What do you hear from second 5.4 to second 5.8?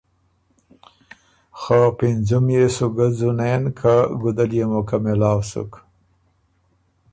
سُک۔